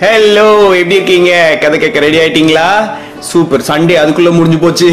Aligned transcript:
Hello 0.00 0.48
எப்படி 0.78 0.96
இருக்கீங்க? 0.96 1.58
கதை 1.60 1.76
கேட்க 1.82 1.98
ரெடி 2.04 2.18
ஆயிட்டீங்களா? 2.22 2.64
சூப்பர் 3.28 3.62
சண்டே 3.68 3.94
அதுக்குள்ள 4.00 4.30
முடிஞ்சு 4.38 4.58
போச்சு. 4.64 4.88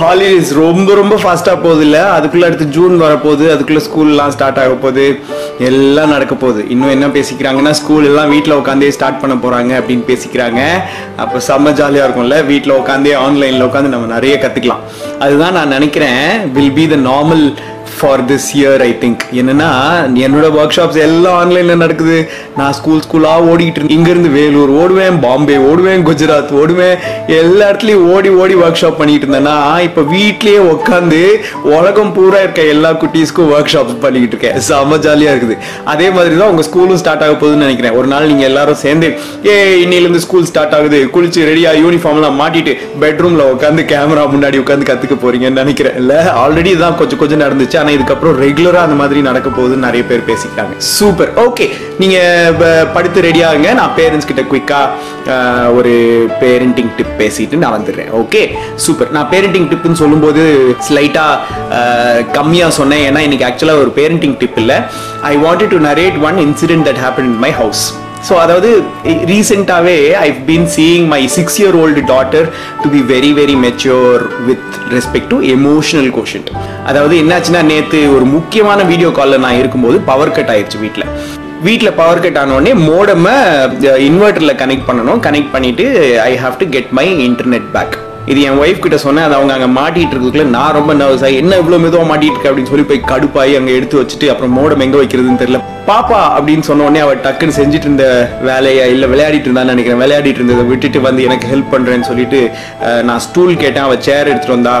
ஹாலிடேஸ் 0.00 0.50
ரொம்ப 0.58 0.94
ரொம்ப 1.00 1.14
ஃபாஸ்ட்டாக 1.22 1.58
போகுது 1.64 1.82
இல்லை? 1.86 2.02
அதுக்குள்ளே 2.16 2.46
அடுத்து 2.48 2.66
ஜூன் 2.76 2.94
வரப்போகுது. 3.02 3.46
அதுக்குள்ளே 3.54 3.82
ஸ்கூல்லாம் 3.86 4.32
ஸ்டார்ட் 4.34 4.60
ஆக 4.64 4.76
போகுது. 4.84 5.06
எல்லாம் 5.70 6.12
நடக்க 6.14 6.34
போகுது. 6.34 6.62
இன்னும் 6.74 6.94
என்ன 6.96 7.08
பேசிக்கிறாங்கன்னா 7.16 7.72
ஸ்கூல் 7.80 8.06
எல்லாம் 8.10 8.30
வீட்டில் 8.34 8.58
உட்காந்தே 8.60 8.92
ஸ்டார்ட் 8.98 9.20
பண்ண 9.24 9.36
போகிறாங்க 9.44 9.72
அப்படின்னு 9.80 10.06
பேசிக்கிறாங்க. 10.12 10.60
அப்போ 11.24 11.40
செம்ம 11.48 11.72
ஜாலியாக 11.80 12.06
இருக்கும்ல? 12.06 12.38
வீட்டில் 12.52 12.78
உட்காந்தே 12.80 13.16
ஆன்லைனில் 13.24 13.68
உட்காந்து 13.70 13.94
நம்ம 13.96 14.12
நிறைய 14.14 14.36
கற்றுக்கலாம் 14.44 14.84
அதுதான் 15.26 15.58
நான் 15.60 15.76
நினைக்கிறேன் 15.78 16.24
will 16.52 16.76
be 16.80 16.86
the 16.94 17.00
normal 17.10 17.44
for 18.00 18.22
this 18.30 18.48
year 18.58 18.82
I 18.88 18.90
think 19.02 19.22
என்னன்னா 19.40 19.70
என்னோட 20.26 20.46
ஒர்க் 20.58 20.76
ஷாப்ஸ் 20.76 21.00
எல்லாம் 21.06 21.38
ஆன்லைன்ல 21.40 21.74
நடக்குது. 21.84 22.18
நான் 22.58 22.74
ஸ்கூல் 22.78 23.02
ஸ்கூலா 23.06 23.32
ஓடிக்கிட்டு 23.50 23.78
இருக்கேன் 23.78 23.96
இங்கிருந்து 23.96 24.30
வேலூர் 24.38 24.72
ஓடுவேன் 24.82 25.16
பாம்பே 25.24 25.56
ஓடுவேன் 25.70 26.04
குஜராத் 26.08 26.52
ஓடுவேன். 26.60 26.96
எல்லா 27.40 27.64
இடத்துலயும் 27.70 28.06
ஓடி 28.14 28.30
ஓடி 28.42 28.54
ஒர்க் 28.62 28.80
ஷாப் 28.82 28.98
பண்ணிட்டு 29.00 29.26
இருந்தேன்னா 29.26 29.56
இப்போ 29.88 30.04
வீட்லயே 30.14 30.60
உட்காந்து 30.74 31.20
உலகம் 31.76 32.12
பூரா 32.16 32.40
இருக்க 32.44 32.62
எல்லா 32.74 32.92
குட்டீஸ்க்கும் 33.02 33.50
ஒர்க் 33.56 33.72
ஷாப் 33.74 33.92
பண்ணிக்கிட்டு 34.04 34.36
இருக்கேன். 34.36 34.56
செம்ம 34.68 34.98
ஜாலியா 35.06 35.32
இருக்குது. 35.34 35.58
அதே 35.94 36.08
மாதிரி 36.16 36.34
தான் 36.40 36.50
உங்க 36.54 36.64
ஸ்கூலும் 36.68 37.00
ஸ்டார்ட் 37.02 37.24
ஆக 37.26 37.34
போகுதுன்னு 37.42 37.66
நினைக்கிறேன். 37.66 37.96
ஒரு 38.00 38.10
நாள் 38.12 38.28
நீங்க 38.30 38.44
எல்லாரும் 38.50 38.80
சேர்ந்து 38.84 39.10
ஏ 39.50 39.56
இன்னிலிருந்து 39.84 40.22
ஸ்கூல் 40.26 40.48
ஸ்டார்ட் 40.52 40.74
ஆகுது. 40.78 41.00
குளிச்சு 41.16 41.46
ரெடியா 41.50 41.72
யூனிஃபார்ம்லாம் 41.84 42.40
மாட்டிட்டு 42.42 42.74
பெட்ரூம்ல 43.04 43.44
உட்காந்து 43.54 43.84
கேமரா 43.92 44.24
முன்னாடி 44.34 44.58
உட்காந்து 44.64 44.90
கத்துக்க 44.90 45.16
போறீங்கன்னு 45.24 45.62
நினைக்கிறேன். 45.62 45.96
இல்ல 46.02 46.14
ஆல்ரெடி 46.42 46.72
தான் 46.84 46.98
கொஞ்சம் 47.02 47.22
கொஞ்சம் 47.24 47.42
நடந்துச்சு. 47.44 47.78
ஆனா 47.80 47.89
இதுக்கப்புறம் 47.96 48.36
ரெகுலராக 48.44 48.86
அந்த 48.88 48.96
மாதிரி 49.02 49.20
நடக்க 49.28 49.48
போகுதுன்னு 49.58 49.86
நிறைய 49.88 50.02
பேர் 50.10 50.28
பேசிக்கிறாங்க 50.30 50.74
சூப்பர் 50.96 51.30
ஓகே 51.46 51.66
நீங்க 52.02 52.18
படுத்து 52.96 53.26
ரெடியாகுங்க 53.28 53.70
நான் 53.80 53.94
பேரண்ட்ஸ் 54.00 54.28
கிட்ட 54.30 54.44
குயிக்கா 54.52 54.80
ஒரு 55.78 55.92
பேரண்டிங் 56.42 56.90
டிப் 56.98 57.14
பேசிட்டு 57.22 57.62
நான் 57.62 57.76
வந்துடுறேன். 57.78 58.10
ஓகே 58.20 58.42
சூப்பர் 58.84 59.10
நான் 59.16 59.30
பேரண்டிங் 59.32 59.68
டிப்னு 59.72 60.00
சொல்லும்போது 60.02 60.42
ஸ்லைட்டாக 60.88 62.28
கம்மியாக 62.38 62.78
சொன்னேன். 62.80 63.04
ஏன்னா 63.08 63.22
எனக்கு 63.28 63.48
ஆக்சுவலாக 63.48 63.82
ஒரு 63.84 63.92
பேரண்டிங் 63.98 64.36
டிப் 64.42 64.60
இல்லை. 64.64 64.78
I 65.32 65.34
wanted 65.46 65.74
to 65.74 65.80
narrate 65.90 66.18
one 66.28 66.38
incident 66.46 66.86
that 66.90 67.02
happen 67.06 67.28
in 67.32 67.40
my 67.46 67.52
house 67.62 67.84
so 68.28 68.34
அதாவது 68.34 68.70
ரீசெண்டாகவே 69.30 70.12
I 70.14 70.32
been 70.32 70.68
seeing 70.76 71.06
my 71.06 71.22
six 71.28 71.60
year 71.60 71.76
old 71.82 72.00
daughter 72.00 72.46
to 72.82 72.90
be 72.90 73.00
very 73.12 73.32
very 73.32 73.56
mature 73.66 74.22
with 74.46 74.70
respect 74.92 75.28
to 75.28 75.38
emotional 75.42 76.10
quotient 76.10 76.50
அதாவது 76.84 77.16
என்னாச்சுன்னா 77.16 77.62
நேற்று 77.62 78.14
ஒரு 78.16 78.24
முக்கியமான 78.24 78.82
video 78.82 79.10
காலில் 79.10 79.40
நான் 79.40 79.58
இருக்கும்போது 79.58 80.00
power 80.00 80.30
cut 80.30 80.48
ஆயிடுச்சு 80.48 80.78
வீட்டில் 80.78 81.06
வீட்டில் 81.62 81.92
பவர் 81.92 82.20
கட் 82.20 82.38
ஆனோடனே 82.38 82.72
மோடம 82.88 83.26
இன்வெர்ட்டரில் 84.08 84.56
கனெக்ட் 84.56 84.88
பண்ணணும். 84.88 85.20
கனெக்ட் 85.20 85.50
பண்ணிட்டு 85.50 85.86
I 86.22 86.36
have 86.36 86.56
to 86.58 86.68
get 86.68 86.90
my 86.90 87.06
internet 87.26 87.68
back 87.72 87.96
இது 88.26 88.40
என் 88.40 88.58
ஒய்ஃப் 88.58 88.82
கிட்ட 88.82 88.96
சொன்னேன் 88.96 89.24
அது 89.24 89.34
அவங்க 89.34 89.52
அங்கே 89.54 89.68
மாட்டிட்டு 89.76 90.12
இருக்கிறதுக்குள்ள 90.12 90.48
நான் 90.56 90.72
ரொம்ப 90.72 90.94
நர்வஸ் 90.94 91.24
ஆகி 91.24 91.36
என்ன 91.42 91.56
இவ்வளோ 91.56 91.78
மெதுவாக 91.84 92.08
மாட்டிட்டு 92.10 92.34
இருக்கு? 92.34 92.50
அப்படின்னு 92.50 92.70
சொல்லி 92.72 92.84
போய் 92.90 93.08
கடுப்பாகி 93.10 93.56
அங்கே 93.58 93.76
எடுத்து 93.78 94.00
வச்சுட்டு 94.00 94.30
அப்புறம் 94.30 94.54
மோடம் 94.58 94.84
எங்கே 94.86 94.98
வைக்கிறதுன்னு 95.00 95.42
தெரியல. 95.42 95.60
பாப்பா 95.90 96.20
அப்படின்னு 96.36 96.60
சொன்ன 96.60 96.84
உடனே 96.84 97.00
அவள் 97.04 97.22
டக்குன்னு 97.26 97.58
செஞ்சுட்டு 97.58 97.86
இருந்த 97.88 98.06
வேலையா 98.48 98.84
இல்லை 98.86 99.08
விளையாடிட்டு 99.12 99.48
இருந்தான்னு 99.48 99.74
நினைக்கிறேன் 99.74 100.02
விளையாடிட்டு 100.02 100.40
இருந்ததை 100.42 100.64
விட்டுட்டு 100.64 101.00
வந்து 101.00 101.22
எனக்கு 101.22 101.46
ஹெல்ப் 101.52 101.72
பண்ணுறேன்னு 101.74 102.08
சொல்லிட்டு 102.10 102.40
நான் 103.02 103.18
ஸ்டூல் 103.18 103.54
கேட்டேன் 103.56 103.86
அவள் 103.88 104.04
சேர் 104.08 104.30
எடுத்துட்டு 104.32 104.58
வந்தா. 104.58 104.76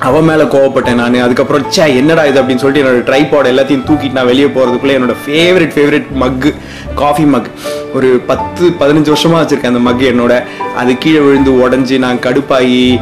அவன் 0.00 0.24
மேலே 0.24 0.42
கோவப்பட்டேன் 0.42 0.94
நான். 0.94 1.14
அதுக்கப்புறம் 1.20 1.70
சே 1.70 1.96
என்னடா 1.96 2.24
இது? 2.24 2.42
அப்படின்னு 2.42 2.56
சொல்லிட்டு 2.56 2.90
என்னோட 2.90 3.02
ட்ரைபாட் 3.02 3.50
எல்லாத்தையும் 3.52 3.86
தூக்கிட்டு 3.88 4.12
நான் 4.12 4.26
வெளியே 4.26 4.46
போகிறதுக்குள்ளே 4.46 4.96
என்னோட 4.98 5.14
favourite 5.26 5.74
favourite 5.74 6.10
mug 6.12 6.54
coffee 6.94 7.24
mug 7.24 7.48
ஒரு 7.94 8.20
பத்து 8.26 8.68
பதினஞ்சு 8.80 9.12
வருஷமா 9.14 9.40
வச்சுருக்கேன் 9.40 9.74
அந்த 9.74 9.90
மக் 9.90 10.00
என்னோட. 10.12 10.42
அது 10.76 10.98
கீழே 10.98 11.18
விழுந்து 11.18 11.68
உடஞ்சி 11.68 11.98
நான் 11.98 12.18
கடுப்பாகி 12.18 13.00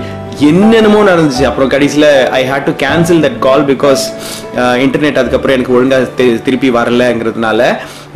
என்னென்னமோ 0.48 1.01
நடந்துச்சு. 1.09 1.45
அப்புறம் 1.48 1.71
கடைசியில் 1.73 2.07
I 2.39 2.41
had 2.51 2.69
to 2.69 2.73
cancel 2.85 3.20
that 3.25 3.39
call 3.47 3.64
because 3.70 4.03
internet 4.85 5.20
அதுக்கப்புறம் 5.20 5.57
எனக்கு 5.57 5.75
ஒழுங்காக 5.77 6.07
திருப்பி 6.47 6.69
வரலங்கிறதுனால 6.79 7.61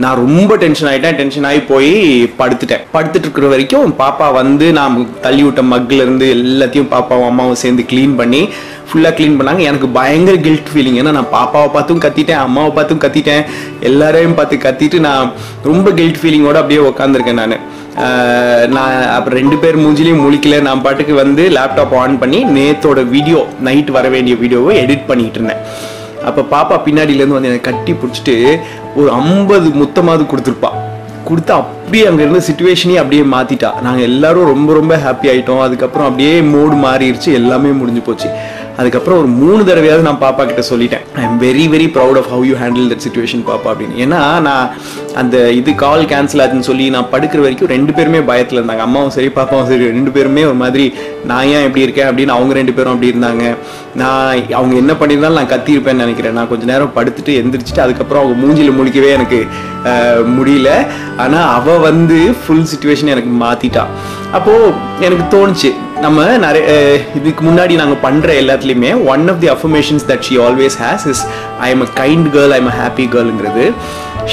நான் 0.03 0.19
ரொம்ப 0.23 0.57
டென்ஷன் 0.63 0.89
ஆகிட்டேன் 0.91 1.19
டென்ஷன் 1.21 1.47
ஆகி 1.49 1.61
போய் 1.71 1.93
படுத்துட்டேன். 2.41 2.83
படுத்துட்டு 2.95 3.27
இருக்கிற 3.27 3.51
வரைக்கும் 3.53 3.93
பாப்பா 4.01 4.27
வந்து 4.41 4.67
நான் 4.79 4.97
தள்ளி 5.27 5.45
விட்ட 5.47 5.63
மக்ல 5.75 6.05
இருந்து 6.07 6.27
எல்லாத்தையும் 6.39 6.91
பாப்பாவும் 6.95 7.29
அம்மாவும் 7.31 7.61
சேர்ந்து 7.63 7.85
க்ளீன் 7.93 8.19
பண்ணி 8.21 8.43
ஃபுல்லாக 8.89 9.15
க்ளீன் 9.19 9.39
பண்ணாங்க. 9.39 9.63
எனக்கு 9.71 9.89
பயங்கர 10.01 10.37
கில்ட் 10.49 10.73
ஃபீலிங் 10.73 10.99
ஏன்னா 11.03 11.15
நான் 11.19 11.33
பாப்பாவை 11.39 11.71
பார்த்தும் 11.77 12.03
கத்திட்டேன் 12.05 12.43
அம்மாவை 12.47 12.73
பார்த்தும் 12.77 13.03
கத்திட்டேன். 13.07 13.43
எல்லாரையும் 13.91 14.37
பார்த்து 14.41 14.65
கத்திட்டு 14.67 15.01
நான் 15.09 15.33
ரொம்ப 15.71 15.91
கில்ட் 16.01 16.21
ஃபீலிங்கோட 16.23 16.61
அப்படியே 16.63 16.83
உட்காந்துருக்கேன் 16.91 17.41
நான். 17.43 17.59
நான் 18.77 18.95
அப்புறம் 19.17 19.39
ரெண்டு 19.41 19.57
பேர் 19.63 19.77
மூஞ்சிலையும் 19.83 20.23
முழிக்கல 20.25 20.57
நான் 20.67 20.83
பாட்டுக்கு 20.87 21.15
வந்து 21.23 21.45
லேப்டாப் 21.57 21.95
ஆன் 22.01 22.19
பண்ணி 22.23 22.41
நேத்தோட 22.57 23.03
வீடியோ 23.15 23.41
நைட் 23.69 23.91
வர 23.97 24.09
வேண்டிய 24.15 24.37
வீடியோவை 24.43 24.73
எடிட் 24.83 25.07
பண்ணிட்டு 25.11 25.39
இருந்தேன். 25.41 25.63
அப்போ 26.29 26.43
பாப்பா 26.55 26.77
பின்னாடியிலேருந்து 26.87 27.39
வந்து 27.39 27.51
என்னை 27.51 27.63
கட்டி 27.69 27.93
பிடிச்சிட்டு 28.03 28.37
ஒரு 28.99 29.09
ஐம்பது 29.21 29.69
முத்தமாவது 29.83 30.27
கொடுத்துருப்பா. 30.33 30.73
கொடுத்து 31.29 31.53
அப்படியே 31.59 32.05
அங்கே 32.09 32.23
இருந்த 32.25 32.41
சுச்சுவேஷனே 32.49 32.97
அப்படியே 33.03 33.23
மாற்றிட்டா 33.35 33.71
நாங்கள் 33.87 34.07
எல்லாரும் 34.11 34.51
ரொம்ப 34.53 34.71
ரொம்ப 34.79 34.95
ஹாப்பி 35.05 35.27
ஆயிட்டோம். 35.33 35.65
அதுக்கப்புறம் 35.67 36.07
அப்படியே 36.09 36.35
மூடு 36.53 36.77
மாறிடுச்சு. 36.87 37.31
எல்லாமே 37.41 37.71
முடிஞ்சு 37.81 38.03
போச்சு. 38.09 38.29
அதுக்கப்புறம் 38.81 39.19
ஒரு 39.21 39.29
மூணு 39.41 39.61
தடவையாவது 39.69 40.07
நான் 40.07 40.23
பாப்பா 40.25 40.43
கிட்ட 40.49 40.63
சொல்லிட்டேன். 40.71 41.05
I 41.21 41.23
am 41.29 41.39
very 41.45 41.65
very 41.75 41.87
proud 41.95 42.19
of 42.21 42.31
how 42.33 42.45
you 42.49 42.57
handle 42.63 42.89
that 42.91 43.05
situation 43.07 43.45
பாப்பா 43.51 43.69
அப்படின்னு. 43.73 43.97
ஏன்னா 44.05 44.21
நான் 44.49 44.67
அந்த 45.21 45.37
இது 45.59 45.71
கால் 45.83 46.03
கேன்சல் 46.13 46.43
ஆச்சுன்னு 46.43 46.69
சொல்லி 46.69 46.87
நான் 46.95 47.09
படுக்கிற 47.13 47.41
வரைக்கும் 47.45 47.71
ரெண்டு 47.75 47.93
பேருமே 47.97 48.21
பயத்தில் 48.31 48.59
இருந்தாங்க. 48.59 48.83
அம்மாவும் 48.87 49.15
சரி 49.17 49.29
பாப்பாவும் 49.37 49.69
சரி 49.71 49.85
ரெண்டு 49.93 50.11
பேருமே 50.17 50.43
ஒரு 50.51 50.59
மாதிரி 50.63 50.87
நான் 51.31 51.49
ஏன் 51.55 51.65
எப்படி 51.69 51.85
இருக்கேன்? 51.87 52.09
அப்படின்னு 52.11 52.35
அவங்க 52.37 52.55
ரெண்டு 52.61 52.75
பேரும் 52.77 52.95
அப்படி 52.95 53.13
இருந்தாங்க. 53.13 53.45
நான் 54.03 54.43
அவங்க 54.59 54.75
என்ன 54.83 54.95
பண்ணியிருந்தாலும் 55.01 55.41
நான் 55.41 55.53
கத்தியிருப்பேன்னு 55.55 56.05
நினைக்கிறேன். 56.05 56.37
நான் 56.39 56.51
கொஞ்ச 56.53 56.67
நேரம் 56.73 56.95
படுத்துட்டு 56.99 57.35
எந்திரிச்சிட்டு 57.43 57.85
அதுக்கப்புறம் 57.87 58.23
அவங்க 58.23 58.37
மூஞ்சியில் 58.43 58.77
முழிக்கவே 58.79 59.11
எனக்கு 59.19 59.41
முடியல. 60.37 60.71
ஆனால் 61.25 61.49
அவள் 61.59 61.85
வந்து 61.89 62.21
ஃபுல் 62.43 62.69
சுச்சுவேஷன் 62.75 63.13
எனக்கு 63.17 63.33
மாத்திட்டா. 63.45 63.85
அப்போது 64.37 64.73
எனக்கு 65.09 65.27
தோணுச்சு. 65.37 65.73
நம்ம 66.05 66.25
நிறைய 66.45 66.73
இதுக்கு 67.19 67.43
முன்னாடி 67.47 67.75
நாங்கள் 67.81 68.03
பண்ணுற 68.07 68.31
எல்லாத்துலேயுமே 68.41 68.91
one 69.13 69.25
of 69.33 69.39
the 69.45 69.49
affirmations 69.53 70.05
that 70.11 70.27
she 70.27 70.35
always 70.47 70.77
has 70.83 71.07
is 71.13 71.23
I 71.67 71.69
am 71.75 71.85
a 71.87 71.89
kind 72.01 72.29
girl 72.35 72.55
I 72.57 72.59
am 72.63 72.69
a 72.73 72.75
happy 72.81 73.07
கேர்ளுங்கிறது 73.15 73.65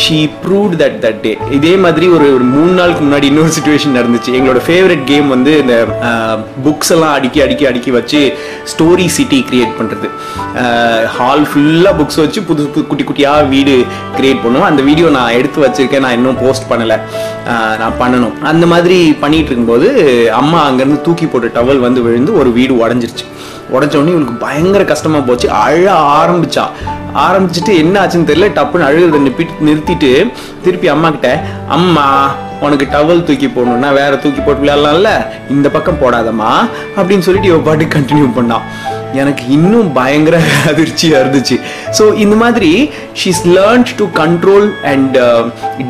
she 0.02 0.18
proved 0.44 0.76
that 0.82 0.96
that 1.04 1.20
day 1.24 1.32
இதே 1.56 1.72
மாதிரி 1.84 2.06
ஒரு 2.16 2.28
ஒரு 2.36 2.46
மூணு 2.54 2.72
நாளுக்கு 2.78 3.02
முன்னாடி 3.06 3.26
இன்னொரு 3.32 3.52
சுச்சுவேஷன் 3.58 3.96
நடந்துச்சு. 3.98 4.32
எங்களோட 4.38 4.60
ஃபேவரட் 4.68 5.04
கேம் 5.10 5.28
வந்து 5.34 5.52
இந்த 5.64 5.76
புக்ஸ் 6.66 6.92
எல்லாம் 6.96 7.14
அடுக்கி 7.18 7.40
அடுக்கி 7.46 7.66
அடுக்கி 7.72 7.92
வச்சு 7.98 8.22
ஸ்டோரி 8.72 9.06
சிட்டி 9.18 9.40
கிரியேட் 9.50 9.76
பண்ணுறது 9.80 10.10
ஹால் 11.18 11.46
ஃபுல்லாக 11.52 11.94
புக்ஸ் 12.00 12.20
வச்சு 12.24 12.42
புது 12.50 12.64
புது 12.74 12.86
குட்டி 12.92 13.06
குட்டியாக 13.10 13.50
வீடு 13.54 13.76
கிரியேட் 14.18 14.42
பண்ணுவோம். 14.46 14.70
அந்த 14.72 14.82
வீடியோ 14.90 15.10
நான் 15.18 15.36
எடுத்து 15.40 15.66
வச்சுருக்கேன். 15.66 16.04
நான் 16.06 16.18
இன்னும் 16.20 16.42
போஸ்ட் 16.44 16.70
பண்ணலை. 16.72 16.98
நான் 17.82 17.98
பண்ணணும். 18.02 18.36
அந்த 18.54 18.66
மாதிரி 18.74 18.98
பண்ணிகிட்டு 19.24 19.52
இருக்கும்போது 19.52 19.88
அம்மா 20.42 20.60
அங்கேருந்து 20.70 21.00
தூக்கி 21.08 21.28
போட்ட 21.36 21.52
டவல் 21.60 21.86
வந்து 21.88 22.04
விழுந்து 22.08 22.34
ஒரு 22.42 22.52
வீடு 22.58 22.76
உடஞ்சிருச்சு. 22.84 23.28
உடஞ்சோடனே 23.76 24.14
இவளுக்கு 24.16 24.36
பயங்கர 24.48 24.84
கஷ்டமாக 24.90 25.26
போச்சு. 25.30 25.48
அழ 25.66 25.84
ஆரம்பிச்சா. 26.20 26.66
ஆரம்பிச்சுட்டு 27.26 27.74
என்ன 27.84 28.02
ஆச்சுன்னு 28.02 28.30
தெரியல 28.32 28.50
டப்புன்னு 28.58 28.88
அழுகிறத 28.90 29.22
நிப்பிட்டு 29.28 29.68
நிறுத்திட்டு 29.70 30.12
திருப்பி 30.66 30.88
அம்மா 30.96 31.10
கிட்ட 31.10 31.32
அம்மா 31.68 32.08
உனக்கு 32.66 32.86
டவல் 32.96 33.26
தூக்கி 33.28 33.48
போடணும்னா 33.48 33.94
வேற 33.94 34.16
தூக்கி 34.16 34.42
போட்டு 34.42 34.64
விளையாடலாம்ல 34.64 35.12
இந்த 35.50 35.70
பக்கம் 35.70 36.02
போடாதம்மா 36.04 36.52
அப்படின்னு 36.98 37.26
சொல்லிட்டு 37.28 37.52
இவ 37.52 37.62
பாட்டு 37.70 37.86
கண்டினியூ 37.98 38.28
பண்ணான் 38.40 38.68
எனக்கு 39.22 39.44
இன்னும் 39.56 39.90
பயங்கர 39.98 40.36
அதிர்ச்சியாக 40.70 41.20
இருந்துச்சு. 41.24 41.56
ஸோ 41.98 42.04
இந்த 42.24 42.36
மாதிரி 42.36 42.70
she's 43.22 43.42
learned 43.56 43.92
to 44.00 44.06
control 44.22 44.66
and 44.92 45.18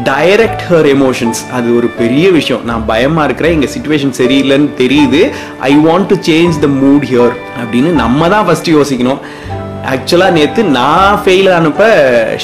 direct 0.09 0.63
her 0.72 0.90
emotions 0.95 1.41
அது 1.57 1.75
ஒரு 1.75 1.88
பெரிய 2.01 2.26
விஷயம். 2.29 2.66
நான் 2.66 2.85
பயமா 2.85 3.23
இருக்கிறேன் 3.23 3.52
எங்கள் 3.52 3.73
சுச்சுவேஷன் 3.76 4.14
சரியில்லைன்னு 4.22 4.69
தெரியுது. 4.81 5.22
I 5.69 5.72
want 5.87 6.05
to 6.05 6.17
change 6.29 6.59
the 6.66 6.69
mood 6.81 7.05
here 7.11 7.34
அப்படின்னு 7.61 7.91
நம்ம 8.03 8.29
தான் 8.35 8.47
ஃபஸ்ட்டு 8.49 8.76
யோசிக்கணும். 8.78 9.22
ஆக்சுவலாக 9.92 10.36
நேற்று 10.39 10.63
நான் 10.78 11.16
fail 11.25 11.48
ஆனப்ப 11.59 11.83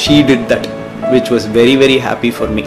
she 0.04 0.16
did 0.31 0.48
that 0.54 0.69
which 1.14 1.28
was 1.32 1.42
very 1.56 1.75
very 1.81 1.96
happy 2.04 2.31
for 2.36 2.46
me 2.56 2.62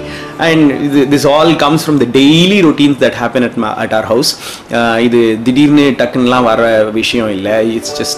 and 0.48 0.60
இது- 0.88 1.06
this 1.14 1.24
all 1.32 1.50
comes 1.64 1.82
from 1.86 1.96
the 2.04 2.08
daily 2.18 2.60
routines 2.66 2.98
that 3.04 3.14
happen 3.22 3.42
at, 3.48 3.56
my, 3.64 3.72
at 3.84 3.92
our 3.98 4.06
house 4.12 4.30
uh, 4.78 4.96
இது 5.08 5.20
திடீர்னு 5.46 5.86
டக்குன்னுலாம் 6.02 6.48
வர 6.50 6.62
விஷயம் 7.00 7.32
இல்லை 7.38 7.56
it's 7.78 7.94
just 8.02 8.18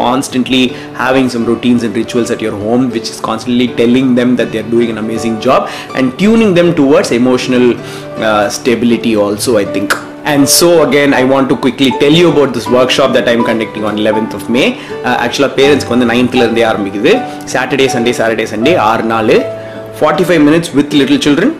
constantly 0.00 0.60
having 1.02 1.26
some 1.34 1.44
routines 1.52 1.82
and 1.86 1.94
rituals 2.02 2.30
at 2.34 2.42
your 2.46 2.54
home 2.64 2.84
which 2.96 3.08
is 3.12 3.18
constantly 3.28 3.68
telling 3.80 4.08
them 4.20 4.30
that 4.40 4.50
they're 4.52 4.70
doing 4.76 4.90
an 4.94 5.00
amazing 5.04 5.36
job 5.46 5.62
and 5.96 6.06
tuning 6.22 6.52
them 6.58 6.70
towards 6.80 7.10
emotional 7.20 7.66
uh, 8.28 8.44
stability 8.58 9.14
also 9.24 9.52
i 9.56 9.68
think 9.76 9.90
And 10.29 10.47
so 10.49 10.87
again, 10.87 11.11
I 11.13 11.23
want 11.23 11.49
to 11.49 11.55
quickly 11.57 11.89
tell 12.01 12.11
you 12.11 12.31
about 12.31 12.53
this 12.53 12.67
workshop 12.67 13.13
that 13.13 13.27
I'm 13.27 13.43
conducting 13.43 13.83
on 13.83 13.97
11th 13.97 14.33
of 14.33 14.43
May. 14.49 14.67
Uh, 15.03 15.15
actually, 15.25 15.49
பேரண்ட்ஸ்க்கு 15.57 15.93
வந்து 15.95 16.07
9th 16.11 16.35
ல 16.39 16.43
இருந்தே 16.47 16.63
ஆரம்பிக்குது 16.71 17.13
Saturday 17.53 17.87
Sunday 17.95 18.13
Saturday 18.19 18.45
Sunday 18.53 18.73
ஆறு 18.89 19.05
நாள் 19.13 19.33
forty 19.99 20.25
five 20.27 20.41
minutes 20.47 20.71
with 20.79 20.93
little 20.99 21.21
children 21.27 21.53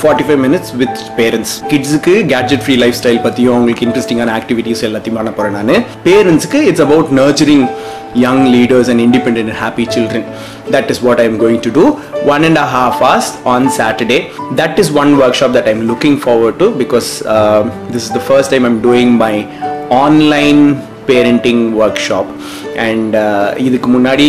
Forty 0.00 0.24
five 0.26 0.40
minutes 0.46 0.72
with 0.80 0.98
parents 1.18 1.54
கிட்ஸுக்கு 1.70 2.14
gadget 2.32 2.64
free 2.64 2.74
life 2.82 2.98
style 3.00 3.22
பற்றியும் 3.26 3.54
அவங்களுக்கு 3.54 3.86
இன்ட்ரெஸ்டிங்கான 3.86 4.34
ஆக்டிவிட்டீஸ் 4.40 4.84
எல்லாத்தையும் 4.88 5.18
பண்ண 5.20 5.32
போகிறேன் 5.38 5.56
நான் 5.60 5.86
பேரண்ட்ஸ்க்கு 6.08 6.60
it's 6.70 6.84
about 6.88 7.10
nurturing 7.20 7.66
young 8.16 8.38
leaders 8.46 8.88
and 8.88 9.00
independent 9.00 9.48
and 9.48 9.56
happy 9.56 9.86
children. 9.86 10.22
That 10.66 10.90
is 10.90 11.00
what 11.00 11.20
I 11.20 11.24
am 11.24 11.38
going 11.38 11.60
to 11.60 11.70
do. 11.70 11.92
One 12.24 12.44
and 12.44 12.56
a 12.56 12.66
half 12.66 13.02
hours 13.02 13.26
on 13.46 13.70
Saturday. 13.70 14.20
That 14.52 14.78
is 14.78 14.90
one 14.92 15.16
workshop 15.16 15.52
that 15.52 15.68
I'm 15.68 15.82
looking 15.82 16.18
forward 16.18 16.58
to 16.58 16.74
because 16.74 17.22
uh, 17.24 17.62
this 17.88 18.04
is 18.04 18.12
the 18.12 18.20
first 18.22 18.50
time 18.50 18.64
I'm 18.64 18.80
doing 18.82 19.10
my 19.16 19.34
online 20.04 20.62
parenting 21.08 21.62
workshop 22.06 22.30
And 22.87 23.15
இதுக்கு 23.67 23.89
முன்னாடி 23.95 24.27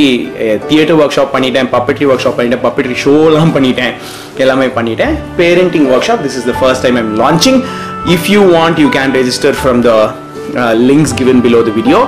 theatre 0.69 0.99
work 1.03 1.17
shop 1.17 1.33
பண்ணிட்டேன் 1.37 1.71
puppetry 1.77 2.07
work 2.11 2.25
shop 2.25 2.39
பண்ணிட்டேன் 2.39 2.65
puppetry 2.67 2.97
ஷோலாம் 3.05 3.55
பண்ணிட்டேன். 3.57 3.95
எல்லாமே 4.45 4.67
பண்ணிட்டேன். 4.79 5.15
Parenting 5.41 5.89
workshop 6.09 6.23
this 6.27 6.39
is 6.41 6.49
the 6.51 6.55
first 6.61 6.85
time 6.87 6.99
I'm 7.03 7.13
launching 7.25 7.61
if 8.17 8.29
you 8.35 8.43
want 8.57 8.81
you 8.85 8.89
can 8.99 9.15
register 9.21 9.57
from 9.63 9.81
the 9.89 9.93
Uh, 10.53 10.75
links 10.89 11.15
given 11.19 11.39
below 11.45 11.61
the 11.69 11.73
video. 11.77 11.99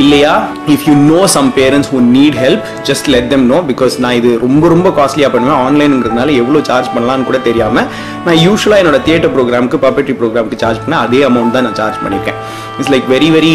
இல்லையா? 0.00 0.32
If 0.72 0.84
you 0.88 0.94
know 1.10 1.20
some 1.34 1.48
parents 1.58 1.88
who 1.92 1.98
need 2.16 2.36
help 2.42 2.66
just 2.88 3.06
let 3.14 3.28
them 3.32 3.44
know 3.52 3.58
because 3.70 3.94
நான் 4.04 4.16
இது 4.18 4.30
ரொம்ப 4.44 4.68
ரொம்ப 4.74 4.88
காஸ்ட்லியாக 4.98 5.30
பண்ணுவேன். 5.34 5.60
ஆன்லைனுங்கிறதுனால 5.66 6.34
எவ்வளோ 6.42 6.60
charge 6.68 6.90
பண்ணலாம்னு 6.94 7.26
கூட 7.30 7.38
தெரியாமல் 7.48 7.88
நான் 8.26 8.40
யூஸ்வலாக 8.46 8.82
என்னோட 8.82 9.00
தியேட்டர் 9.06 9.32
ப்ரோக்ராமுக்கு 9.36 9.80
பப்பட்ரி 9.86 10.16
ப்ரோக்ராமுக்கு 10.20 10.60
சார்ஜ் 10.64 10.82
பண்ண 10.84 10.98
அதே 11.06 11.22
அமௌண்ட் 11.30 11.56
தான் 11.56 11.66
நான் 11.68 11.78
சார்ஜ் 11.82 12.02
பண்ணியிருக்கேன். 12.04 12.38
It's 12.78 12.92
like 12.96 13.08
very 13.14 13.30
very 13.38 13.54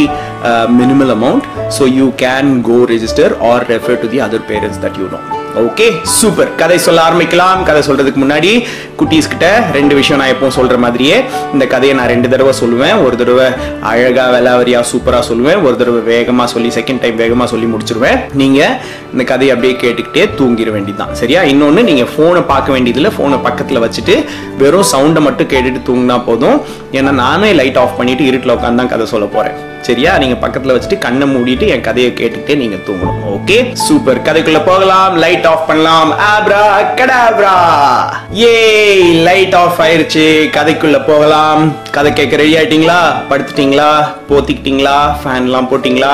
minimal 0.81 1.13
amount 1.17 1.45
so 1.77 1.85
you 1.99 2.07
can 2.25 2.51
go 2.71 2.79
register 2.95 3.35
or 3.51 3.65
refer 3.75 4.01
to 4.03 4.09
the 4.15 4.21
other 4.27 4.45
parents 4.51 4.81
that 4.85 4.99
you 5.03 5.07
know 5.15 5.21
okay 5.59 6.01
super 6.03 6.55
கதை 6.55 6.77
சொல்ல 6.77 7.01
ஆரம்பிக்கலாம். 7.09 7.63
கதை 7.63 7.81
சொல்றதுக்கு 7.87 8.19
முன்னாடி 8.21 8.63
குட்டீஸ் 8.99 9.27
கிட்ட 9.27 9.63
ரெண்டு 9.73 9.95
விஷயம் 9.95 10.21
நான் 10.21 10.33
எப்பவும் 10.33 10.55
சொல்ற 10.55 10.77
மாதிரியே 10.77 11.23
இந்த 11.53 11.67
கதையை 11.67 11.97
நான் 11.97 12.07
ரெண்டு 12.07 12.29
தடவை 12.29 12.53
சொல்லுவேன். 12.59 13.03
ஒரு 13.05 13.17
தடவை 13.17 13.45
அழகா 13.81 14.29
வெலாவரியா 14.29 14.83
சூப்பரா 14.91 15.21
சொல்லுவேன். 15.29 15.63
ஒரு 15.63 15.77
தடவை 15.77 16.01
வேகமா 16.13 16.43
சொல்லி 16.43 16.67
செகண்ட் 16.67 16.99
டைம் 16.99 17.19
வேகமா 17.19 17.43
சொல்லி 17.43 17.65
முடிச்சிருவேன். 17.65 18.19
நீங்க 18.33 18.81
இந்த 19.11 19.23
கதையை 19.23 19.55
அப்படியே 19.55 19.79
கேட்டுக்கிட்டே 19.81 20.29
தூங்கிட 20.41 20.71
வேண்டியதுதான். 20.71 21.15
சரியா? 21.15 21.41
இன்னொன்னு 21.41 21.83
நீங்க 21.83 22.03
போனை 22.17 22.41
பார்க்க 22.41 22.77
வேண்டியதில்ல. 22.77 23.11
போனை 23.17 23.37
பக்கத்துல 23.37 23.89
வச்சுட்டு 23.89 24.25
வெறும் 24.57 24.89
சவுண்டை 24.91 25.19
மட்டும் 25.19 25.47
கேட்டுட்டு 25.47 25.81
தூங்கினா 25.87 26.23
போதும். 26.25 26.61
ஏன்னா 26.91 27.11
நானே 27.11 27.53
லைட் 27.53 27.77
ஆஃப் 27.77 27.97
பண்ணிட்டு 27.97 28.25
இருட்டில் 28.25 28.55
உட்காந்து 28.55 28.75
தான் 28.75 28.87
கதை 28.87 29.05
சொல்ல 29.05 29.25
போறேன். 29.25 29.69
சரியா? 29.81 30.17
நீங்க 30.17 30.47
பக்கத்துல 30.47 30.75
வச்சுட்டு 30.75 30.97
கண்ணை 30.97 31.27
மூடிட்டு 31.35 31.67
என் 31.67 31.81
கதையை 31.81 32.11
கேட்டுக்கிட்டே 32.11 32.55
நீங்க 32.55 32.75
தூங்கணும். 32.75 33.21
ஓகே 33.35 33.73
சூப்பர் 33.73 34.21
கதைக்குள்ள 34.21 34.65
போகலாம். 34.65 35.17
லைட் 35.17 35.45
ஆஃப் 35.45 35.67
பண்ணலாம். 35.67 36.11
ஆப்ரா 36.11 36.63
கடாப்ரா 36.95 37.55
ஏ 38.39 38.53
லைட் 39.13 39.55
ஆஃப் 39.55 39.79
ஆயிருச்சு. 39.79 40.25
கதைக்குள்ள 40.57 41.05
போகலாம். 41.07 41.73
கதை 41.91 42.13
கேட்க 42.13 42.35
ரெடி 42.35 42.55
ஆயிட்டீங்களா? 42.55 42.99
படுத்துட்டீங்களா? 43.29 43.89
போத்திக்கிட்டீங்களா? 44.29 44.97
ஃபேன்லாம் 45.23 45.69
போட்டிங்களா? 45.71 46.13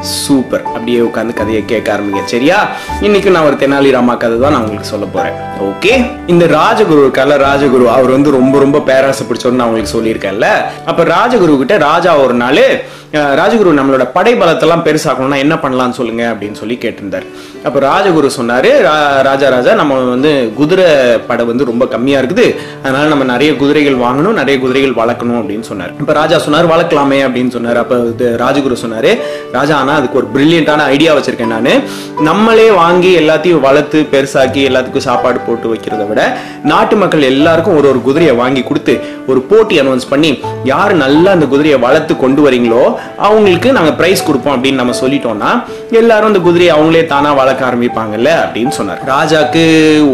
சூப்பர் 0.00 0.62
அப்படியே 0.62 0.98
உட்காந்து 0.98 1.32
கதையை 1.34 1.64
கேட்க 1.64 1.92
ஆரம்பிங்க. 1.92 2.24
சரியா? 2.24 2.68
இன்னைக்கு 3.00 3.30
நான் 3.30 3.44
ஒரு 3.44 3.54
தெனாலிராமா 3.54 4.16
கதை 4.16 4.38
தான் 4.38 4.52
நான் 4.52 4.60
உங்களுக்கு 4.60 4.88
சொல்ல 4.88 5.06
போறேன். 5.06 5.32
ஓகே 5.60 6.10
இந்த 6.26 6.44
ராஜகுரு 6.44 7.00
இருக்கார்ல 7.04 7.36
ராஜகுரு 7.48 7.86
அவர் 7.86 8.10
வந்து 8.10 8.30
ரொம்ப 8.30 8.58
ரொம்ப 8.58 8.78
பேராசை 8.78 9.26
பிடிச்சோன்னு 9.26 9.60
நான் 9.60 9.68
உங்களுக்கு 9.68 9.94
சொல்லியிருக்கேன்ல. 9.98 10.48
அப்ப 10.86 11.02
ராஜகுரு 11.02 11.56
கிட்ட 11.56 11.78
ராஜா 11.78 12.16
ஒரு 12.16 12.34
நாள் 12.34 12.84
ராஜகுரு 13.12 13.70
நம்மளோட 13.78 14.08
படை 14.12 14.34
பலத்தெல்லாம் 14.34 14.82
பெருசாக்கணும்னா 14.84 15.36
என்ன 15.36 15.54
பண்ணலாம்னு 15.54 15.90
சொல்லுங்க 15.90 16.34
அப்படின்னு 16.34 16.52
சொல்லி 16.52 16.78
கேட்டிருந்தார். 16.82 17.26
அப்போ 17.64 17.80
ராஜகுரு 17.80 18.26
சொன்னார் 18.26 18.64
"ரா- 18.64 19.22
ராஜா 19.22 19.48
ராஜா 19.48 19.74
நம்ம 19.74 19.94
வந்து 19.94 20.52
குதிரை 20.56 20.84
படை 21.18 21.44
வந்து 21.44 21.64
ரொம்ப 21.64 21.84
கம்மியாக 21.84 22.22
இருக்குது. 22.22 22.54
அதனால 22.82 23.08
நம்ம 23.08 23.24
நிறைய 23.24 23.56
குதிரைகள் 23.56 23.94
வாங்கணும் 23.94 24.32
நிறைய 24.32 24.60
குதிரைகள் 24.60 24.90
வளர்க்கணும் 24.90 25.38
அப்படின்னு 25.38 25.60
சொன்னார். 25.60 25.90
இப்போ 26.00 26.12
ராஜா 26.12 26.38
சொன்னார் 26.38 26.66
வளர்க்கலாமே 26.66 27.28
அப்படின்னு 27.28 27.48
சொன்னார். 27.48 27.76
அப்போ 27.76 27.98
இது 27.98 28.36
ராஜகுரு 28.40 28.72
சொன்னார் 28.72 29.18
ராஜா 29.52 29.76
ஆனால் 29.76 29.96
அதுக்கு 29.96 30.16
ஒரு 30.16 30.26
பிரில்லியண்டான 30.34 30.78
ஐடியா 30.78 31.14
வச்சிருக்கேன் 31.14 31.44
நான். 31.46 31.82
நம்மளே 32.20 32.70
வாங்கி 32.70 33.18
எல்லாத்தையும் 33.18 33.60
வளர்த்து 33.60 34.00
பெருசாக்கி 34.12 34.62
எல்லாத்துக்கும் 34.68 34.96
சாப்பாடு 34.96 35.38
போட்டு 35.38 35.74
வைக்கிறத 35.74 36.08
விட 36.08 36.38
நாட்டு 36.62 36.96
மக்கள் 36.96 37.22
எல்லாருக்கும் 37.22 37.76
ஒரு 37.76 37.88
ஒரு 37.88 38.02
குதிரையை 38.02 38.34
வாங்கி 38.36 38.62
கொடுத்து 38.62 39.00
ஒரு 39.26 39.40
போட்டி 39.40 39.80
அனௌன்ஸ் 39.80 40.08
பண்ணி 40.10 40.42
யார் 40.64 40.94
நல்லா 40.94 41.30
அந்த 41.30 41.46
குதிரையை 41.46 41.78
வளர்த்து 41.80 42.16
கொண்டு 42.16 42.50
வரீங்களோ 42.50 42.95
அவங்களுக்கு 43.16 43.72
நாங்க 43.72 43.92
பிரைஸ் 43.92 44.24
கொடுப்போம் 44.24 44.64
அப்படின்னு 44.64 44.74
நம்ம 44.74 44.94
சொல்லிட்டோம்னா 45.00 45.64
எல்லாரும் 45.90 46.26
அந்த 46.26 46.38
குதிரையை 46.38 46.76
அவங்களே 46.76 47.06
தானா 47.06 47.32
வளர்க்க 47.32 47.66
ஆரம்பிப்பாங்கல்ல 47.66 48.30
அப்படின்னு 48.46 48.68
சொன்னார். 48.68 49.00
ராஜாக்கு 49.06 49.64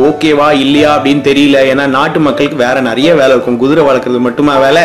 ஓகேவா 0.08 0.52
இல்லையா 0.52 0.98
அப்படின்னு 0.98 1.26
தெரியல. 1.30 1.58
ஏன்னா 1.72 1.86
நாட்டு 1.86 2.20
மக்களுக்கு 2.20 2.58
வேற 2.58 2.80
நிறைய 2.80 3.14
வேலை 3.14 3.30
இருக்கும். 3.30 3.58
குதிரை 3.58 3.84
வளர்க்கறது 3.84 4.18
மட்டுமா 4.18 4.58
வேலை? 4.58 4.82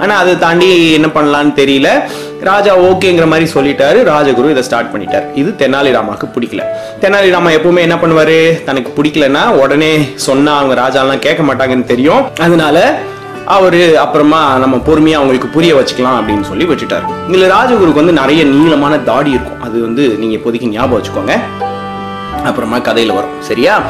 ஆனா 0.00 0.16
அதை 0.16 0.38
தாண்டி 0.38 0.92
என்ன 0.92 1.06
பண்ணலாம்னு 1.06 1.58
தெரியல. 1.60 1.88
ராஜா 2.40 2.76
ஓகேங்கிற 2.78 3.26
மாதிரி 3.26 3.50
சொல்லிட்டாரு. 3.54 3.98
ராஜகுரு 4.12 4.50
இதை 4.50 4.62
ஸ்டார்ட் 4.62 4.92
பண்ணிட்டார். 4.94 5.24
இது 5.34 5.54
தெனாலிராமாவுக்கு 5.58 6.28
பிடிக்கல. 6.34 6.62
தெனாலிராமா 7.00 7.50
எப்பவுமே 7.50 7.78
என்ன 7.78 7.94
பண்ணுவாரு? 7.94 8.64
தனக்கு 8.64 9.02
பிடிக்கலன்னா 9.02 9.48
உடனே 9.48 10.08
சொன்னா 10.14 10.58
அவங்க 10.58 10.74
ராஜாலாம் 10.82 11.18
கேட்க 11.18 11.42
மாட்டாங்கன்னு 11.42 11.84
தெரியும். 11.84 12.26
அதனால 12.40 12.98
அவரு 13.48 13.98
அப்புறமா 13.98 14.58
நம்ம 14.58 14.76
பொறுமையாக 14.76 15.24
அவங்களுக்கு 15.24 15.54
புரிய 15.54 15.74
வச்சுக்கலாம் 15.74 16.18
அப்படின்னு 16.18 16.42
சொல்லி 16.42 16.64
விட்டுட்டாரு. 16.64 17.28
இதில் 17.28 17.50
ராஜகுருக்கு 17.50 17.92
வந்து 17.92 18.12
நிறைய 18.12 18.44
நீளமான 18.44 18.98
தாடி 18.98 19.30
இருக்கும். 19.30 19.60
அது 19.60 19.80
வந்து 19.80 20.08
நீங்க 20.08 20.36
இப்போதைக்கு 20.36 20.68
ஞாபகம் 20.68 21.02
வச்சுக்கோங்க. 21.02 21.40
அப்புறமா 22.44 22.76
கதையில 22.76 23.14
வரும். 23.14 23.30
சரியா? 23.40 23.82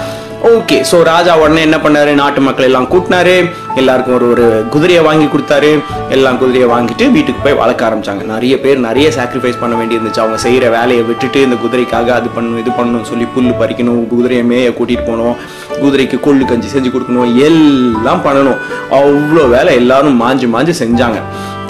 ஓகே 0.46 0.76
ஸோ 0.90 0.96
ராஜா 1.08 1.32
உடனே 1.40 1.60
என்ன 1.66 1.76
பண்ணாரு? 1.76 2.10
நாட்டு 2.20 2.40
மக்கள் 2.40 2.66
எல்லாம் 2.66 2.86
கூட்டினாரு. 2.90 3.34
எல்லாருக்கும் 3.80 4.14
ஒரு 4.18 4.26
ஒரு 4.32 4.44
குதிரையை 4.72 5.04
வாங்கி 5.06 5.26
கொடுத்தாரு. 5.32 5.70
எல்லாம் 6.14 6.38
குதிரையை 6.38 6.68
வாங்கிட்டு 6.72 7.04
வீட்டுக்கு 7.14 7.40
போய் 7.44 7.56
வளர்க்க 7.60 7.86
ஆரம்பிச்சாங்க. 7.88 8.22
நிறைய 8.32 8.60
பேர் 8.60 8.78
நிறைய 8.78 9.08
சாக்ரிஃபைஸ் 9.16 9.58
பண்ண 9.62 9.76
வேண்டி 9.76 9.96
இருந்துச்சு 9.96 10.22
அவங்க 10.24 10.38
செய்கிற 10.44 10.70
வேலையை 10.76 11.02
விட்டுட்டு 11.08 11.40
இந்த 11.40 11.56
குதிரைக்காக 11.64 12.14
அது 12.18 12.30
பண்ணணும் 12.36 12.62
இது 12.62 12.70
பண்ணணும் 12.78 13.08
சொல்லி 13.10 13.26
புல் 13.34 13.50
பறிக்கணும் 13.62 14.00
குதிரையை 14.12 14.44
மேய 14.52 14.70
கூட்டிட்டு 14.78 15.08
போகணும் 15.10 15.36
குதிரைக்கு 15.82 16.20
கொள்ளு 16.28 16.44
கஞ்சி 16.44 16.70
செஞ்சு 16.74 16.92
கொடுக்கணும் 16.94 17.36
எல்லாம் 17.48 18.24
பண்ணணும். 18.28 18.58
அவ்வளோ 19.00 19.44
வேலை 19.56 19.74
எல்லாரும் 19.74 20.18
மாஞ்சு 20.24 20.48
மாஞ்சு 20.56 20.74
செஞ்சாங்க. 20.84 21.20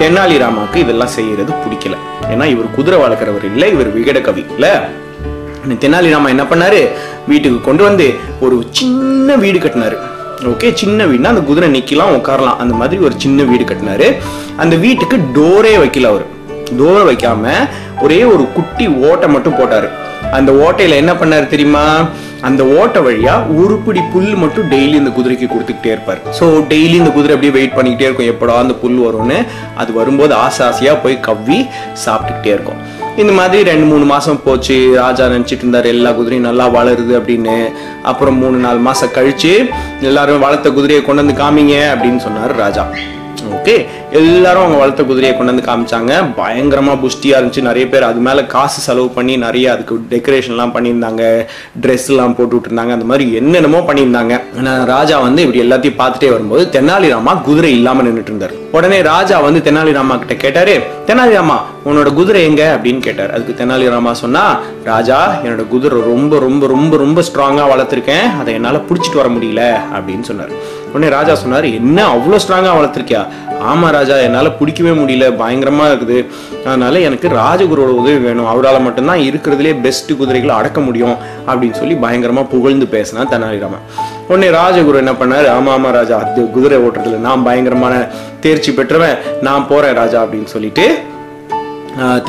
தென்னாலிராமாவுக்கு 0.03 0.77
இதெல்லாம் 0.77 1.15
செய்யறது 1.19 1.53
பிடிக்கல. 1.65 1.97
ஏன்னா 2.33 2.45
இவர் 2.55 2.75
குதிரை 2.79 2.99
வளர்க்குறவர் 3.05 3.45
இல்லை 3.45 3.69
இவர் 3.77 3.95
விகட 3.99 4.21
கவி. 4.21 4.45
இல்லை? 4.55 4.73
தெனாலிராமா 5.85 6.29
என்ன 6.35 6.43
பண்ணாரு? 6.43 6.89
வீட்டுக்கு 7.33 7.61
கொண்டு 7.69 7.83
வந்து 7.89 8.07
ஒரு 8.47 8.57
சின்ன 8.79 9.37
வீடு 9.45 9.61
கட்டினாரு. 9.65 9.99
ஓகே 10.51 10.69
சின்ன 10.81 11.07
வீடுனா 11.11 11.33
அந்த 11.35 11.45
குதிரை 11.49 11.69
நிற்கலாம் 11.77 12.17
உட்காரலாம். 12.19 12.59
அந்த 12.63 12.75
மாதிரி 12.81 12.99
ஒரு 13.07 13.15
சின்ன 13.25 13.45
வீடு 13.51 13.65
கட்டினாரு. 13.71 14.09
அந்த 14.65 14.75
வீட்டுக்கு 14.85 15.17
டோரே 15.39 15.75
வைக்கல 15.85 16.11
அவர். 16.13 16.27
டோர் 16.79 17.05
வைக்காம 17.11 17.53
ஒரே 18.05 18.21
ஒரு 18.33 18.45
குட்டி 18.57 18.87
ஓட்டை 19.11 19.29
மட்டும் 19.35 19.59
போட்டார். 19.59 19.89
அந்த 20.39 20.51
ஓட்டையில் 20.65 21.01
என்ன 21.03 21.13
பண்ணார் 21.21 21.53
தெரியுமா? 21.53 21.85
அந்த 22.49 22.63
ஓட்டை 22.81 23.01
வழியா 23.07 23.35
உருப்படி 23.61 24.01
புல் 24.13 24.35
மட்டும் 24.43 24.69
டெய்லி 24.73 24.97
இந்த 25.01 25.11
குதிரைக்கு 25.17 25.47
கொடுத்துக்கிட்டே 25.53 25.91
இருப்பார். 25.95 26.21
ஸோ 26.39 26.47
டெய்லி 26.73 26.97
இந்த 27.03 27.13
குதிரை 27.17 27.33
அப்படியே 27.37 27.55
வெயிட் 27.57 27.77
பண்ணிக்கிட்டே 27.79 28.07
இருக்கும். 28.09 28.31
எப்படா 28.33 28.59
அந்த 28.65 28.75
புல் 28.83 29.01
வரும்னு. 29.07 29.39
அது 29.83 29.91
வரும்போது 30.01 30.35
ஆசை 30.45 30.63
ஆசையாக 30.69 31.03
போய் 31.05 31.17
கவ்வி 31.29 31.59
சாப்பிட்டுக்கிட்டே 32.05 32.53
இருக்கும். 32.57 32.81
இந்த 33.23 33.33
மாதிரி 33.39 33.59
ரெண்டு 33.69 33.87
மூணு 33.91 34.05
மாசம் 34.13 34.41
போச்சு. 34.45 34.77
ராஜா 35.01 35.25
நினைச்சிட்டு 35.33 35.65
இருந்தாரு 35.65 35.89
எல்லா 35.95 36.11
குதிரையும் 36.19 36.49
நல்லா 36.49 36.67
வளருது 36.77 37.13
அப்படின்னு. 37.21 37.57
அப்புறம் 38.11 38.37
மூணு 38.43 38.59
நாலு 38.65 38.81
மாசம் 38.89 39.15
கழிச்சு 39.17 39.53
எல்லாரும் 40.09 40.45
வளர்த்த 40.45 40.71
குதிரையை 40.77 41.01
கொண்டு 41.05 41.23
வந்து 41.23 41.41
காமிங்க 41.43 41.77
அப்படின்னு 41.95 42.21
சொன்னாரு 42.27 42.55
ராஜா. 42.65 42.85
ஓகே 43.57 43.75
எல்லாரும் 44.13 44.61
அவங்க 44.61 44.79
வளர்த்த 44.79 45.03
குதிரையை 45.03 45.39
கொண்டு 45.39 45.63
வந்து 45.63 45.71
காமிச்சாங்க. 45.71 46.13
பயங்கரமா 46.37 46.93
புஷ்டியா 47.03 47.37
இருந்துச்சு. 47.39 47.61
நிறைய 47.61 47.89
பேர் 47.89 48.03
அது 48.03 48.21
மேல 48.21 48.45
காசு 48.45 48.81
செலவு 48.81 49.09
பண்ணி 49.09 49.37
நிறைய 49.37 49.73
அதுக்கு 49.73 49.95
டெக்கரேஷன்லாம் 50.11 50.73
பண்ணியிருந்தாங்க. 50.77 51.47
ட்ரெஸ் 51.83 52.09
எல்லாம் 52.09 52.37
போட்டு 52.37 52.57
விட்டுருந்தாங்க. 52.57 52.93
அந்த 52.97 53.05
மாதிரி 53.05 53.33
என்னென்னமோ 53.33 53.79
பண்ணியிருந்தாங்க. 53.79 54.41
ராஜா 54.85 55.19
வந்து 55.21 55.43
இப்படி 55.43 55.61
எல்லாத்தையும் 55.63 56.01
பார்த்துட்டே 56.03 56.31
வரும்போது 56.31 56.81
தெனாலிராமா 56.81 57.43
குதிரை 57.43 57.73
இல்லாம 57.73 58.03
நின்றுட்டு 58.03 58.31
இருந்தார். 58.31 58.53
உடனே 58.73 59.03
ராஜா 59.03 59.41
வந்து 59.41 59.71
தெனாலிராமா 59.71 60.19
கிட்ட 60.19 60.35
கேட்டாரு 60.35 60.83
தெனாலிராமா 61.07 61.59
உன்னோட 61.85 62.15
குதிரை 62.15 62.45
எங்க? 62.45 62.79
அப்படின்னு 62.83 63.01
கேட்டார். 63.01 63.33
அதுக்கு 63.33 63.65
தெனாலிராமா 63.65 64.13
சொன்னா 64.13 64.59
ராஜா 64.85 65.41
என்னோட 65.45 65.69
குதிரை 65.69 66.01
ரொம்ப 66.01 66.39
ரொம்ப 66.39 66.67
ரொம்ப 66.67 66.97
ரொம்ப 66.97 67.21
ஸ்ட்ராங்கா 67.21 67.65
வளர்த்துருக்கேன். 67.75 68.39
அதை 68.41 68.55
என்னால 68.55 68.77
புடிச்சிட்டு 68.77 69.17
வர 69.17 69.29
முடியல. 69.29 69.81
அப்படின்னு 69.97 70.21
சொன்னார். 70.21 70.77
உடனே 70.93 71.09
ராஜா 71.09 71.35
சொன்னார் 71.35 71.65
என்ன 71.65 72.17
அவ்வளோ 72.17 72.39
ஸ்ட்ராங்காக 72.49 72.77
வளர்த்துருக்கியா? 72.79 73.27
ஆமாம் 73.71 73.93
ராஜா 73.97 74.17
என்னால் 74.27 74.49
பிடிக்கவே 74.59 74.93
முடியல 74.99 75.27
பயங்கரமாக 75.41 75.89
இருக்குது. 75.91 76.19
அதனால் 76.67 76.99
எனக்கு 77.09 77.27
ராஜகுருவோட 77.41 77.93
உதவி 78.03 78.21
வேணும். 78.27 78.49
அவரால் 78.53 78.85
மட்டும்தான் 78.87 79.23
இருக்கிறதுலே 79.29 79.73
பெஸ்ட் 79.87 80.13
குதிரைகளை 80.21 80.55
அடக்க 80.59 80.81
முடியும் 80.87 81.17
அப்படின்னு 81.49 81.79
சொல்லி 81.81 81.97
பயங்கரமாக 82.05 82.51
புகழ்ந்து 82.55 82.87
பேசினா 82.95 83.25
தெனாலிராமன். 83.33 83.85
உடனே 84.31 84.49
ராஜகுரு 84.59 85.03
என்ன 85.03 85.15
பண்ணாரு? 85.21 85.49
ஆமாம் 85.57 85.75
ஆமாம் 85.77 85.97
ராஜா 85.99 86.17
அது 86.25 86.45
குதிரை 86.57 86.79
ஓட்டுறதுல 86.87 87.21
நான் 87.27 87.45
பயங்கரமான 87.49 87.95
தேர்ச்சி 88.47 88.73
பெற்றவன் 88.79 89.19
நான் 89.49 89.69
போகிறேன் 89.73 89.99
ராஜா 90.03 90.21
அப்படின்னு 90.25 90.51
சொல்லிட்டு 90.55 90.87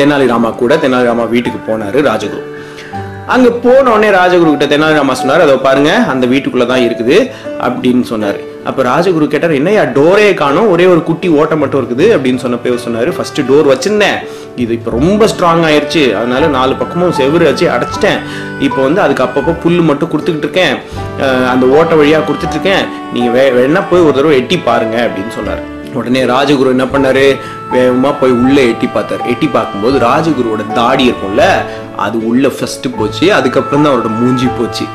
தெனாலிராமா 0.02 0.50
கூட 0.62 0.76
தெனாலிராமா 0.84 1.26
வீட்டுக்கு 1.34 1.60
போனாரு 1.72 2.00
ராஜகுரு. 2.12 2.46
அங்கே 3.34 3.50
போன 3.64 3.90
உடனே 3.96 4.12
ராஜகுரு 4.20 4.54
கிட்ட 4.54 4.68
தெனாலிராமா 4.76 5.16
சொன்னார் 5.24 5.48
அதை 5.48 5.58
பாருங்க 5.66 5.92
அந்த 6.14 6.26
வீட்டுக்குள்ளே 6.32 6.68
தான் 6.72 6.86
இருக்குது 6.90 7.18
அப்படின்னு 7.66 8.06
சொன்னார். 8.14 8.40
அப்போ 8.68 8.82
ராஜகுரு 8.90 9.26
கேட்டார் 9.34 9.54
என்னையா 9.60 9.84
டோரே 9.98 10.28
காணும் 10.42 10.70
ஒரே 10.74 10.86
ஒரு 10.94 11.02
குட்டி 11.10 11.28
ஓட்டம் 11.40 11.62
மட்டும் 11.64 11.82
இருக்குது 11.82 12.06
அப்படின்னு 12.16 12.42
சொன்னப்ப 12.44 12.70
இவர் 12.72 12.86
சொன்னாரு. 12.88 13.10
ஃபர்ஸ்ட் 13.18 13.40
டோர் 13.50 13.72
வச்சிருந்தேன். 13.72 14.18
இது 14.64 14.72
இப்போ 14.78 14.92
ரொம்ப 14.98 15.28
ஸ்ட்ராங் 15.32 15.64
ஆயிருச்சு. 15.70 16.04
அதனால 16.20 16.48
நாலு 16.58 16.74
பக்கமும் 16.82 17.16
செவுரு 17.20 17.46
வச்சு 17.50 17.66
அடைச்சிட்டேன். 17.76 18.20
இப்போ 18.68 18.80
வந்து 18.88 19.02
அதுக்கு 19.06 19.26
அப்பப்போ 19.26 19.54
புல்லு 19.64 19.84
மட்டும் 19.90 20.12
கொடுத்துக்கிட்டு 20.14 20.48
இருக்கேன். 20.48 20.76
அந்த 21.52 21.66
ஓட்ட 21.78 21.94
வழியா 22.02 22.20
கொடுத்துட்டு 22.28 22.58
இருக்கேன். 22.58 22.84
நீங்க 23.14 23.30
வே 23.36 23.44
வேணா 23.58 23.84
போய் 23.92 24.06
ஒரு 24.08 24.16
தடவை 24.18 24.36
எட்டி 24.42 24.58
பாருங்க 24.70 24.98
அப்படின்னு 25.08 25.34
சொன்னார். 25.38 25.62
உடனே 26.00 26.22
ராஜகுரு 26.34 26.76
என்ன 26.76 26.86
பண்ணாரு? 26.94 27.28
வேகமாக 27.76 28.14
போய் 28.22 28.34
உள்ளே 28.42 28.64
எட்டி 28.72 28.88
பார்த்தாரு. 28.96 29.24
எட்டி 29.34 29.48
பார்க்கும்போது 29.56 29.96
ராஜகுருவோட 30.10 30.64
தாடி 30.80 31.04
இருக்கும்ல 31.10 31.46
அது 32.06 32.18
உள்ள 32.32 32.48
ஃபஸ்ட்டு 32.58 32.90
போச்சு. 32.98 33.26
அதுக்கப்புறம் 33.38 33.84
தான் 33.86 33.92
அவரோட 33.94 34.12
மூஞ்சி 34.20 34.50
போச்சு. 34.60 34.86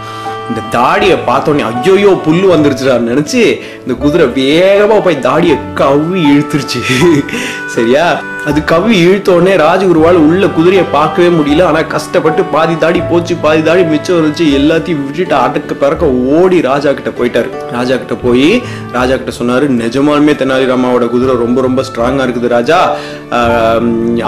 இந்த 0.50 0.62
தாடியை 0.70 1.16
பார்த்தோன்னே 1.28 1.62
ஐயோயோ 1.70 2.10
புல்லு 2.24 2.46
வந்துருச்சுடான்னு 2.52 3.10
நினச்சி 3.12 3.40
இந்த 3.82 3.94
குதிரை 4.02 4.26
வேகமா 4.38 4.96
போய் 5.04 5.24
தாடியை 5.26 5.56
கவ்வி 5.80 6.20
இழுத்துருச்சு. 6.32 6.80
சரியா? 7.74 8.06
அது 8.48 8.64
கவ்வி 8.64 8.96
இழுத்த 9.04 9.28
உடனே 9.34 9.54
ராஜகுருவால் 9.56 10.18
உள்ள 10.28 10.46
குதிரையை 10.56 10.84
பார்க்கவே 10.96 11.28
முடியல. 11.36 11.64
ஆனா 11.64 11.80
கஷ்டப்பட்டு 11.94 12.42
பாதி 12.54 12.74
தாடி 12.76 13.00
போச்சு 13.10 13.34
பாதி 13.44 13.62
தாடி 13.62 13.82
மிச்சம் 13.92 14.18
இருந்துச்சு. 14.18 14.46
எல்லாத்தையும் 14.58 15.02
விட்டுட்டு 15.06 15.34
அடக்க 15.44 15.74
பிறக்க 15.74 16.10
ஓடி 16.38 16.60
ராஜா 16.70 16.92
கிட்ட 16.92 17.12
போயிட்டாரு. 17.18 17.50
ராஜா 17.76 17.96
கிட்ட 17.96 18.14
போய் 18.26 18.48
ராஜா 18.92 19.16
கிட்ட 19.16 19.34
சொன்னாரு 19.40 19.68
நிஜமானுமே 19.82 20.34
தெனாலிராமாவோட 20.42 21.08
குதிரை 21.16 21.36
ரொம்ப 21.44 21.60
ரொம்ப 21.60 21.82
ஸ்ட்ராங்கா 21.90 22.26
இருக்குது 22.26 22.54
ராஜா. 22.56 22.80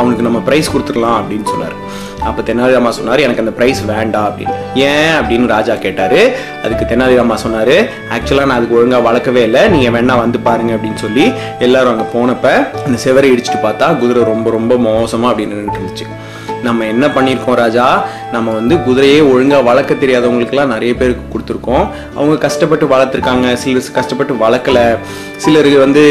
அவனுக்கு 0.01 0.29
நம்ம 0.29 0.43
ப்ரைஸ் 0.49 0.75
கொடுத்துடலாம் 0.75 1.21
அப்படின்னு 1.21 1.49
சொன்னாரு. 1.55 1.79
அப்போ 2.29 2.43
தெனாலிராமா 2.49 2.91
சொன்னார் 2.99 3.25
எனக்கு 3.27 3.45
அந்த 3.45 3.55
ப்ரைஸ் 3.59 3.81
வேண்டாம் 3.93 4.27
அப்படின்னு. 4.29 4.55
ஏன் 4.89 5.15
அப்படின்னு 5.21 5.47
ராஜா 5.57 5.75
கேட்டார். 5.85 6.21
அதுக்கு 6.65 6.85
தெனாலிராமா 6.93 7.39
சொன்னார் 7.45 7.77
ஆக்சுவலாக 8.17 8.49
நான் 8.51 8.59
அதுக்கு 8.61 8.79
ஒழுங்காக 8.81 9.07
வளர்க்கவே 9.09 9.43
இல்லை. 9.49 9.63
நீங்கள் 9.75 9.95
வேணா 9.97 10.17
வந்து 10.25 10.41
பாருங்க 10.49 10.75
அப்படின்னு 10.77 11.03
சொல்லி 11.07 11.27
எல்லாரும் 11.67 11.93
அங்கே 11.95 12.09
போனப்போ 12.17 12.55
அந்த 12.87 12.99
செவரை 13.07 13.31
இடிச்சிட்டு 13.35 13.61
பார்த்தா 13.67 13.89
குதிரை 14.03 14.25
ரொம்ப 14.33 14.51
ரொம்ப 14.59 14.77
மோசமாக 14.89 15.33
அப்படின்னு 15.33 15.61
இருந்துச்சு. 15.63 16.07
நம்ம 16.67 16.85
என்ன 16.93 17.07
பண்ணியிருக்கோம் 17.07 17.59
ராஜா? 17.61 17.87
நம்ம 18.35 18.53
வந்து 18.59 18.75
குதிரையே 18.87 19.19
ஒழுங்காக 19.33 19.67
வளர்க்க 19.69 19.95
தெரியாதவங்களுக்குலாம் 19.95 20.73
நிறைய 20.75 20.93
பேருக்கு 21.01 21.25
கொடுத்துருக்கோம். 21.33 21.85
அவங்க 22.17 22.37
கஷ்டப்பட்டு 22.45 22.87
வளர்த்துருக்காங்க. 22.93 23.53
சிலர் 23.63 23.91
கஷ்டப்பட்டு 23.99 24.35
வளர்க்கல. 24.45 24.81
சிலருக்கு 25.45 25.79
வந்து 25.79 26.03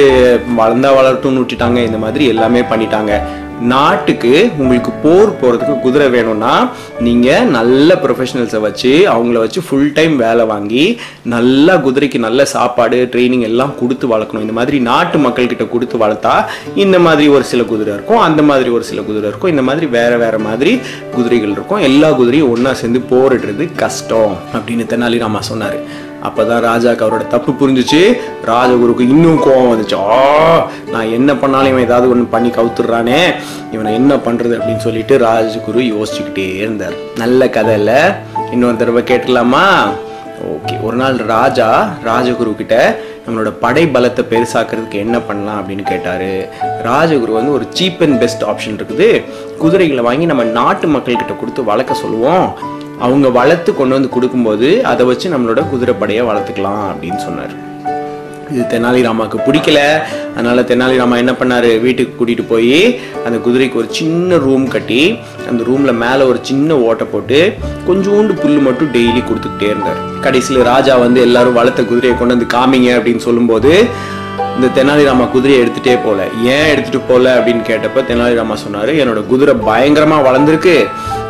வளர்ந்தா 0.59 0.91
வளர்த்துன்னு 0.99 1.41
விட்டுட்டாங்க. 1.43 1.81
இந்த 1.89 1.99
மாதிரி 2.05 2.25
எல்லாமே 2.33 2.61
பண்ணிட்டாங்க. 2.71 3.13
நாட்டுக்கு 3.61 4.51
உங்களுக்கு 4.57 4.91
போர் 5.03 5.29
போகிறதுக்கு 5.41 5.75
குதிரை 5.81 6.07
வேணும்னா 6.15 6.53
நீங்கள் 6.99 7.47
நல்ல 7.47 7.95
ப்ரொஃபஷனல்ஸை 8.03 8.59
வச்சு 8.65 8.91
அவங்கள 9.13 9.37
வச்சு 9.43 9.61
ஃபுல் 9.67 9.91
டைம் 9.93 10.15
வேலை 10.17 10.45
வாங்கி 10.45 10.83
நல்லா 11.33 11.75
குதிரைக்கு 11.85 12.19
நல்ல 12.25 12.45
சாப்பாடு 12.45 13.09
ட்ரைனிங் 13.13 13.45
எல்லாம் 13.49 13.73
கொடுத்து 13.79 14.07
வளர்க்கணும். 14.13 14.45
இந்த 14.45 14.53
மாதிரி 14.53 14.79
நாட்டு 14.79 15.17
மக்கள்கிட்ட 15.17 15.69
கொடுத்து 15.69 15.97
வளர்த்தா 15.97 16.35
இந்த 16.75 16.99
மாதிரி 16.99 17.27
ஒரு 17.27 17.43
சில 17.43 17.63
குதிரை 17.63 17.93
இருக்கும் 17.93 18.23
அந்த 18.27 18.41
மாதிரி 18.41 18.69
ஒரு 18.69 18.83
சில 18.83 19.01
குதிரை 19.01 19.29
இருக்கும் 19.29 19.49
இந்த 19.49 19.61
மாதிரி 19.61 19.85
வேறு 19.85 20.17
வேறு 20.17 20.39
மாதிரி 20.39 20.73
குதிரைகள் 21.15 21.55
இருக்கும். 21.57 21.79
எல்லா 21.89 22.11
குதிரையும் 22.19 22.51
ஒன்றா 22.55 22.73
சேர்ந்து 22.73 23.01
போரிடுறது 23.13 23.75
கஷ்டம் 23.75 24.35
அப்படின்னு 24.53 24.85
தெனாலிராமா 24.93 25.39
சொன்னார். 25.39 25.79
அப்பதான் 26.27 26.65
ராஜாக்கு 26.69 27.05
அவரோட 27.05 27.27
தப்பு 27.27 27.51
புரிஞ்சுச்சு. 27.59 28.01
ராஜகுருக்கு 28.45 29.09
இன்னும் 29.15 29.39
கோபம் 29.39 29.69
வந்துச்சு. 29.71 29.97
ஆ 30.09 30.19
நான் 30.91 31.11
என்ன 31.17 31.35
பண்ணாலும் 31.35 31.71
இவன் 31.71 31.87
ஏதாவது 31.89 32.09
ஒன்று 32.09 32.33
பண்ணி 32.35 32.49
கவுத்துடுறானே. 32.49 33.19
இவனை 33.71 33.93
என்ன 33.93 34.15
பண்றது 34.15 34.55
அப்படின்னு 34.57 34.85
சொல்லிட்டு 34.87 35.17
ராஜகுரு 35.17 35.83
யோசிச்சுக்கிட்டே 35.93 36.47
இருந்தார். 36.55 36.97
நல்ல 37.17 37.49
கதை 37.49 37.75
இல்ல 37.81 37.93
இன்னொரு 38.51 38.75
தடவை 38.75 39.03
கேட்டுக்கலாமா 39.03 39.65
ஓகே 40.53 40.73
ஒரு 40.81 40.97
நாள் 40.97 41.15
ராஜா 41.15 41.67
ராஜகுரு 42.05 42.51
கிட்ட 42.55 42.77
நம்மளோட 43.25 43.51
படை 43.59 43.83
பலத்தை 43.93 44.23
பெருசாக்குறதுக்கு 44.31 44.97
என்ன 45.05 45.19
பண்ணலாம் 45.19 45.59
அப்படின்னு 45.59 45.85
கேட்டாரு. 45.91 46.49
ராஜகுரு 46.83 47.33
வந்து 47.37 47.53
ஒரு 47.53 47.65
சீப் 47.77 48.01
அண்ட் 48.05 48.19
பெஸ்ட் 48.19 48.43
ஆப்ஷன் 48.43 48.77
இருக்குது. 48.79 49.07
குதிரைகளை 49.57 50.03
வாங்கி 50.03 50.25
நம்ம 50.25 50.43
நாட்டு 50.43 50.87
மக்கள் 50.87 51.21
கிட்ட 51.21 51.33
கொடுத்து 51.33 51.63
வளர்க்க 51.63 52.03
சொல்லுவோம். 52.03 52.47
அவங்க 52.99 53.29
வளர்த்து 53.29 53.75
கொண்டு 53.75 53.93
வந்து 53.93 54.09
கொடுக்கும்போது 54.09 54.85
அதை 54.85 55.05
வச்சு 55.05 55.29
நம்மளோட 55.37 55.63
குதிரைப்படையை 55.73 56.23
வளர்த்துக்கலாம் 56.31 56.83
அப்படின்னு 56.91 57.15
சொன்னார். 57.15 57.63
இது 58.51 58.61
தெனாலிராமாவுக்கு 58.61 59.37
பிடிக்கல. 59.47 60.01
அதனால 60.33 60.61
தெனாலிராமா 60.61 61.15
என்ன 61.17 61.31
பண்ணாரு? 61.31 61.81
வீட்டுக்கு 61.81 62.25
கூட்டிட்டு 62.25 62.45
போய் 62.47 62.99
அந்த 63.25 63.37
குதிரைக்கு 63.45 63.73
ஒரு 63.73 63.87
சின்ன 63.89 64.37
ரூம் 64.37 64.67
கட்டி 64.67 65.17
அந்த 65.49 65.63
ரூம்ல 65.63 65.93
மேல 65.93 66.25
ஒரு 66.25 66.39
சின்ன 66.41 66.77
ஓட்டை 66.77 67.07
போட்டு 67.11 67.53
கொஞ்சோண்டு 67.87 68.35
புல்லு 68.43 68.61
மட்டும் 68.61 68.93
டெய்லி 68.93 69.23
கொடுத்துக்கிட்டே 69.23 69.61
இருந்தார். 69.61 70.19
கடைசியில் 70.21 70.63
ராஜா 70.63 70.97
வந்து 70.97 71.21
எல்லாரும் 71.21 71.53
வளர்த்த 71.53 71.83
குதிரையை 71.83 72.19
கொண்டு 72.19 72.37
வந்து 72.37 72.57
காமிங்க 72.57 72.91
அப்படின்னு 72.97 73.17
சொல்லும்போது 73.17 73.85
இந்த 74.55 74.83
தெனாலிராமா 74.83 75.31
குதிரையை 75.31 75.67
எடுத்துட்டே 75.67 75.99
போல. 76.05 76.23
ஏன் 76.43 76.69
எடுத்துட்டு 76.71 76.99
போல 76.99 77.39
அப்படின்னு 77.39 77.63
கேட்டப்ப 77.71 78.03
தெனாலிராமா 78.11 78.55
சொன்னாரு 78.65 78.93
என்னோட 79.03 79.25
குதிரை 79.25 79.55
பயங்கரமா 79.55 80.17
வளர்ந்துருக்கு. 80.27 80.87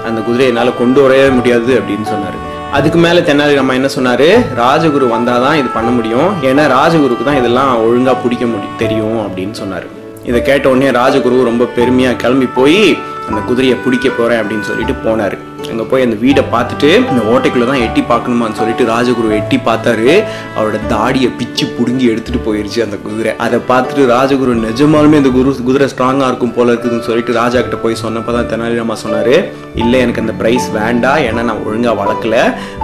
அந்த 0.08 0.20
குதிரையை 0.22 0.50
என்னால் 0.54 0.78
கொண்டு 0.78 1.02
வரவே 1.02 1.30
முடியாது 1.30 1.72
அப்படின்னு 1.80 2.08
சொன்னாரு. 2.14 2.40
அதுக்கு 2.78 3.00
மேல 3.00 3.20
தெனாலிராமா 3.20 3.74
என்ன 3.80 3.90
சொன்னாரு? 3.98 4.28
ராஜகுரு 4.62 5.06
வந்தாதான் 5.16 5.58
இது 5.62 5.70
பண்ண 5.78 5.90
முடியும். 5.98 6.30
ஏன்னா 6.42 6.64
ராஜகுருக்கு 6.78 7.28
தான் 7.30 7.40
இதெல்லாம் 7.42 7.72
ஒழுங்கா 7.86 8.16
பிடிக்க 8.24 8.46
முடியும் 8.46 8.80
தெரியும் 8.84 9.20
அப்படின்னு 9.28 9.56
சொன்னாரு. 9.62 9.88
இதை 10.30 10.42
கேட்ட 10.42 10.70
உடனே 10.70 10.90
ராஜகுரு 11.00 11.44
ரொம்ப 11.52 11.68
பெருமையா 11.76 12.16
கிளம்பி 12.16 12.48
போய் 12.60 12.98
அந்த 13.30 13.42
குதிரையை 13.42 13.78
பிடிக்க 13.86 14.10
போறேன் 14.10 14.42
அப்படின்னு 14.42 14.68
சொல்லிட்டு 14.70 14.96
போனாரு. 15.06 15.38
அங்கே 15.76 15.88
போய் 15.92 16.06
அந்த 16.08 16.18
வீடை 16.24 16.42
பார்த்துட்டு 16.54 16.90
இந்த 17.12 17.22
ஓட்டைக்குள்ளே 17.32 17.66
தான் 17.70 17.82
எட்டி 17.86 18.02
பார்க்கணுமான்னு 18.12 18.58
சொல்லிட்டு 18.60 18.84
ராஜகுரு 18.92 19.32
எட்டி 19.40 19.58
பார்த்தாரு. 19.66 20.12
அவரோட 20.56 20.78
தாடியை 20.92 21.30
பிச்சு 21.40 21.66
பிடுங்கி 21.78 22.06
எடுத்துகிட்டு 22.12 22.42
போயிருச்சு 22.46 22.80
அந்த 22.86 22.98
குதிரை. 23.08 23.32
அதை 23.46 23.58
பார்த்துட்டு 23.72 24.04
ராஜகுரு 24.14 24.54
நிஜமாலுமே 24.68 25.20
இந்த 25.22 25.32
குரு 25.38 25.56
குதிரை 25.70 25.88
ஸ்ட்ராங்காக 25.94 26.30
இருக்கும் 26.32 26.56
போல 26.58 26.74
இருக்குதுன்னு 26.74 27.08
சொல்லிட்டு 27.10 27.36
ராஜா 27.40 27.60
கிட்ட 27.66 27.80
போய் 27.84 28.02
சொன்னப்பதான் 28.04 28.50
தெனாலிராமா 28.54 28.98
சொன்னார். 29.04 29.36
இல்லை 29.84 30.00
எனக்கு 30.06 30.24
அந்த 30.26 30.36
ப்ரைஸ் 30.42 30.68
வேண்டாம் 30.80 31.22
ஏன்னா 31.28 31.44
நான் 31.50 31.66
ஒழுங்காக 31.68 31.98
வளர்க்கல. 32.04 32.38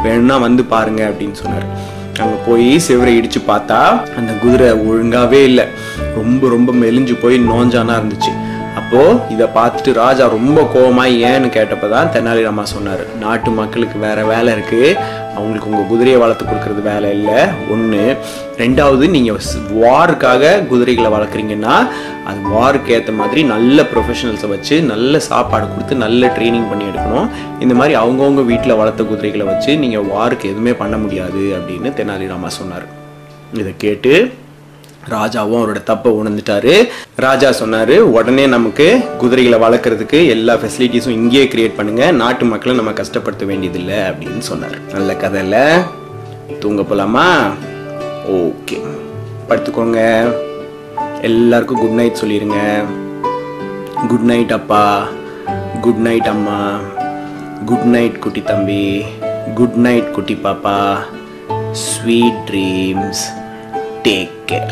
வேணும்னா 0.04 0.38
வந்து 0.48 0.66
பாருங்க 0.76 1.02
அப்படின்னு 1.12 1.40
சொன்னார். 1.44 1.68
அங்கே 2.22 2.38
போய் 2.48 2.70
சிவரை 2.88 3.16
இடித்து 3.20 3.40
பார்த்தா 3.52 3.82
அந்த 4.20 4.32
குதிரை 4.44 4.70
ஒழுங்காகவே 4.90 5.42
இல்லை. 5.50 5.68
ரொம்ப 6.20 6.50
ரொம்ப 6.56 6.72
மெலிஞ்சு 6.84 7.16
போய் 7.22 7.38
நோஞ்சானா 7.52 7.94
இருந்துச்சு. 8.00 8.32
அப்போ 8.80 9.00
இதை 9.30 9.46
பார்த்துட்டு 9.56 9.92
ராஜா 9.94 10.26
ரொம்ப 10.28 10.60
கோவமாய் 10.74 11.16
ஏன்னு 11.30 11.48
கேட்டப்பதான் 11.56 12.12
தெனாலிராமா 12.14 12.64
சொன்னார். 12.74 13.02
நாட்டு 13.24 13.50
மக்களுக்கு 13.52 13.98
வேற 14.00 14.24
வேலை 14.26 14.54
இருக்கு. 14.54 14.82
அவங்களுக்கு 15.36 15.70
உங்கள் 15.70 15.88
குதிரையை 15.92 16.20
வளர்த்து 16.22 16.46
கொடுக்கறது 16.46 16.82
வேலை 16.82 17.10
இல்லை. 17.18 17.40
ஒன்று 17.74 18.18
ரெண்டாவது 18.58 19.06
நீங்கள் 19.16 19.40
வாருக்காக 19.84 20.68
குதிரைகளை 20.68 21.12
வளர்க்குறீங்கன்னா 21.12 21.76
அது 22.30 22.40
வாருக்கு 22.56 22.92
ஏற்ற 22.98 23.12
மாதிரி 23.22 23.44
நல்ல 23.54 23.86
ப்ரொஃபஷனல்ஸை 23.94 24.50
வச்சு 24.50 24.82
நல்ல 24.82 25.20
சாப்பாடு 25.20 25.68
கொடுத்து 25.70 25.96
நல்ல 26.06 26.28
ட்ரைனிங் 26.28 26.70
பண்ணி 26.70 26.86
எடுக்கணும். 26.92 27.30
இந்த 27.60 27.74
மாதிரி 27.74 27.96
அவங்கவுங்க 28.04 28.46
வீட்டில் 28.46 28.80
வளர்த்த 28.82 29.04
குதிரைகளை 29.04 29.46
வச்சு 29.46 29.78
நீங்கள் 29.78 30.10
வாருக்கு 30.16 30.52
எதுவுமே 30.54 30.74
பண்ண 30.74 30.98
முடியாது 30.98 31.44
அப்படின்னு 31.58 31.92
தெனாலிராமா 32.02 32.52
சொன்னார். 32.60 32.88
இதை 33.54 33.74
கேட்டு 33.78 34.14
ராஜாவும் 35.10 35.60
அவரோட 35.62 35.84
தப்பை 35.84 36.12
உணர்ந்துட்டாரு. 36.12 36.90
ராஜா 37.16 37.50
சொன்னாரு 37.50 37.98
உடனே 37.98 38.48
நமக்கு 38.48 39.02
குதிரைகளை 39.18 39.60
வளர்க்குறதுக்கு 39.60 40.28
எல்லா 40.28 40.56
ஃபெசிலிட்டிஸும் 40.56 41.10
இங்கேயே 41.10 41.46
கிரியேட் 41.46 41.76
பண்ணுங்க. 41.76 42.12
நாட்டு 42.12 42.46
மக்களை 42.46 42.78
நம்ம 42.78 42.92
கஷ்டப்படுத்த 42.92 43.46
வேண்டியதில்லை. 43.46 43.96
அப்படின்னு 43.96 44.40
சொன்னார். 44.40 44.78
நல்ல 44.94 45.16
கதையில். 45.16 45.82
தூங்க 46.60 46.82
போலாமா? 46.82 47.52
ஓகே. 48.28 48.82
படுத்துக்கோங்க. 49.50 50.32
எல்லாருக்கும் 51.22 51.80
குட் 51.80 51.90
நைட் 51.90 52.18
சொல்லிடுங்க 52.22 52.84
குட் 54.08 54.20
நைட் 54.20 54.52
அப்பா. 54.52 55.08
குட் 55.82 55.96
நைட் 55.96 56.28
அம்மா. 56.28 56.80
குட் 57.66 57.86
நைட் 57.86 58.20
குட்டி 58.20 58.42
தம்பி. 58.42 59.04
குட் 59.56 59.76
நைட் 59.76 60.12
குட்டி 60.12 60.38
பாப்பா. 60.44 60.98
Sweet 61.72 62.50
dreams 62.52 63.24
take 64.04 64.30
care 64.52 64.72